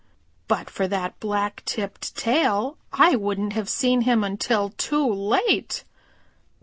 But 0.47 0.67
for 0.67 0.87
that 0.87 1.19
black 1.19 1.61
tipped 1.63 2.15
tail 2.17 2.75
I 2.91 3.15
wouldn't 3.15 3.53
have 3.53 3.69
seen 3.69 4.01
him 4.01 4.23
until 4.23 4.69
too 4.69 5.07
late." 5.07 5.83